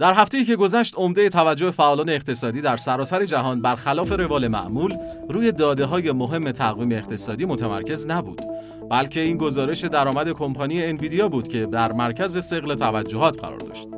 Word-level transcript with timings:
در 0.00 0.14
هفته 0.14 0.44
که 0.44 0.56
گذشت 0.56 0.94
عمده 0.96 1.28
توجه 1.28 1.70
فعالان 1.70 2.08
اقتصادی 2.08 2.60
در 2.60 2.76
سراسر 2.76 3.24
جهان 3.24 3.62
برخلاف 3.62 4.12
روال 4.12 4.48
معمول 4.48 4.96
روی 5.28 5.52
داده 5.52 5.84
های 5.84 6.12
مهم 6.12 6.52
تقویم 6.52 6.92
اقتصادی 6.92 7.44
متمرکز 7.44 8.06
نبود 8.06 8.42
بلکه 8.90 9.20
این 9.20 9.36
گزارش 9.36 9.84
درآمد 9.84 10.32
کمپانی 10.32 10.84
انویدیا 10.84 11.28
بود 11.28 11.48
که 11.48 11.66
در 11.66 11.92
مرکز 11.92 12.46
سقل 12.46 12.74
توجهات 12.74 13.40
قرار 13.40 13.58
داشت. 13.58 13.88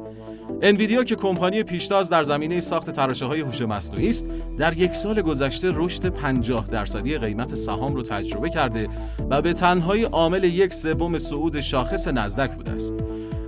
انویدیا 0.62 1.04
که 1.04 1.16
کمپانی 1.16 1.62
پیشتاز 1.62 2.08
در 2.10 2.22
زمینه 2.22 2.60
ساخت 2.60 2.90
تراشه 2.90 3.26
های 3.26 3.40
هوش 3.40 3.60
مصنوعی 3.60 4.08
است 4.08 4.26
در 4.58 4.78
یک 4.78 4.92
سال 4.92 5.22
گذشته 5.22 5.72
رشد 5.74 6.06
50 6.06 6.66
درصدی 6.66 7.18
قیمت 7.18 7.54
سهام 7.54 7.94
رو 7.94 8.02
تجربه 8.02 8.50
کرده 8.50 8.88
و 9.30 9.42
به 9.42 9.52
تنهایی 9.52 10.04
عامل 10.04 10.44
یک 10.44 10.74
سوم 10.74 11.18
صعود 11.18 11.60
شاخص 11.60 12.08
نزدک 12.08 12.54
بوده 12.54 12.70
است. 12.70 12.94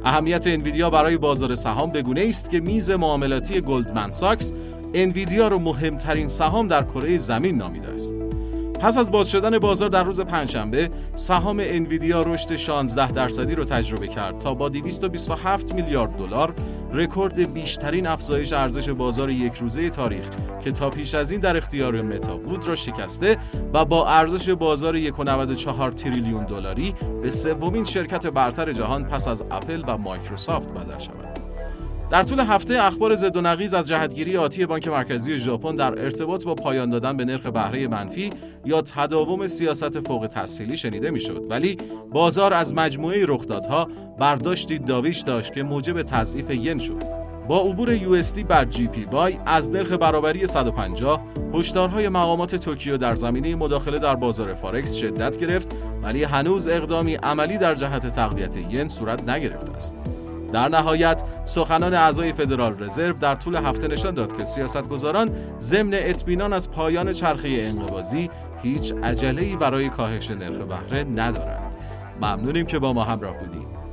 اهمیت 0.04 0.46
انویدیا 0.46 0.90
برای 0.90 1.16
بازار 1.16 1.54
سهام 1.54 1.90
بگونه 1.90 2.26
است 2.28 2.50
که 2.50 2.60
میز 2.60 2.90
معاملاتی 2.90 3.60
Goldman 3.60 4.10
Sachs 4.10 4.52
انویدیا 4.94 5.48
رو 5.48 5.58
مهمترین 5.58 6.28
سهام 6.28 6.68
در 6.68 6.82
کره 6.82 7.18
زمین 7.18 7.56
نامیده 7.56 7.88
است. 7.88 8.23
پس 8.80 8.98
از 8.98 9.10
باز 9.10 9.30
شدن 9.30 9.58
بازار 9.58 9.88
در 9.88 10.02
روز 10.02 10.20
پنجشنبه 10.20 10.90
سهام 11.14 11.60
انویدیا 11.62 12.22
رشد 12.22 12.56
16 12.56 13.12
درصدی 13.12 13.54
رو 13.54 13.64
تجربه 13.64 14.08
کرد 14.08 14.38
تا 14.38 14.54
با 14.54 14.68
227 14.68 15.74
میلیارد 15.74 16.16
دلار 16.16 16.54
رکورد 16.92 17.52
بیشترین 17.52 18.06
افزایش 18.06 18.52
ارزش 18.52 18.88
بازار 18.88 19.30
یک 19.30 19.54
روزه 19.54 19.90
تاریخ 19.90 20.30
که 20.64 20.72
تا 20.72 20.90
پیش 20.90 21.14
از 21.14 21.30
این 21.30 21.40
در 21.40 21.56
اختیار 21.56 22.02
متا 22.02 22.36
بود 22.36 22.68
را 22.68 22.74
شکسته 22.74 23.38
و 23.72 23.84
با 23.84 24.08
ارزش 24.08 24.48
بازار 24.48 25.00
1.94 25.00 25.94
تریلیون 25.94 26.44
دلاری 26.44 26.94
به 27.22 27.30
سومین 27.30 27.84
شرکت 27.84 28.26
برتر 28.26 28.72
جهان 28.72 29.04
پس 29.04 29.28
از 29.28 29.42
اپل 29.50 29.84
و 29.86 29.98
مایکروسافت 29.98 30.68
بدل 30.68 30.98
شود. 30.98 31.33
در 32.10 32.22
طول 32.22 32.40
هفته 32.40 32.84
اخبار 32.84 33.14
ضد 33.14 33.36
و 33.36 33.40
نقیض 33.40 33.74
از 33.74 33.88
جهتگیری 33.88 34.36
آتی 34.36 34.66
بانک 34.66 34.88
مرکزی 34.88 35.38
ژاپن 35.38 35.76
در 35.76 36.02
ارتباط 36.04 36.44
با 36.44 36.54
پایان 36.54 36.90
دادن 36.90 37.16
به 37.16 37.24
نرخ 37.24 37.46
بهره 37.46 37.88
منفی 37.88 38.30
یا 38.64 38.82
تداوم 38.82 39.46
سیاست 39.46 40.00
فوق 40.00 40.26
تسهیلی 40.26 40.76
شنیده 40.76 41.10
می‌شد. 41.10 41.42
ولی 41.50 41.76
بازار 42.12 42.54
از 42.54 42.74
مجموعه 42.74 43.26
رخدادها 43.28 43.88
برداشتی 44.18 44.78
dovish 44.78 45.20
داشت 45.20 45.52
که 45.52 45.62
موجب 45.62 46.02
تضعیف 46.02 46.50
ین 46.50 46.78
شد. 46.78 47.02
با 47.48 47.60
عبور 47.60 47.98
USD 47.98 48.38
بر 48.38 48.64
JPY 48.64 49.38
از 49.46 49.70
نرخ 49.70 49.92
برابری 49.92 50.46
150 50.46 51.22
هشدارهای 51.54 52.08
مقامات 52.08 52.56
توکیو 52.56 52.96
در 52.96 53.14
زمینه 53.14 53.54
مداخله 53.54 53.98
در 53.98 54.14
بازار 54.14 54.54
فارکس 54.54 54.94
شدت 54.94 55.36
گرفت 55.36 55.76
ولی 56.02 56.24
هنوز 56.24 56.68
اقدامی 56.68 57.14
عملی 57.14 57.58
در 57.58 57.74
جهت 57.74 58.06
تقویت 58.06 58.56
ین 58.56 58.88
صورت 58.88 59.28
نگرفته 59.28 59.72
است. 59.72 60.13
در 60.54 60.68
نهایت 60.68 61.22
سخنان 61.44 61.94
اعضای 61.94 62.32
فدرال 62.32 62.84
رزرو 62.84 63.12
در 63.12 63.34
طول 63.34 63.56
هفته 63.56 63.88
نشان 63.88 64.14
داد 64.14 64.36
که 64.36 64.44
سیاستگزاران 64.44 65.30
ضمن 65.60 65.90
اطمینان 65.94 66.52
از 66.52 66.70
پایان 66.70 67.12
چرخه 67.12 67.48
انقباضی 67.48 68.30
هیچ 68.62 68.94
عجله‌ای 69.02 69.56
برای 69.56 69.88
کاهش 69.88 70.30
نرخ 70.30 70.58
بهره 70.58 71.04
ندارند. 71.04 71.74
ممنونیم 72.22 72.66
که 72.66 72.78
با 72.78 72.92
ما 72.92 73.04
همراه 73.04 73.36
بودید. 73.38 73.83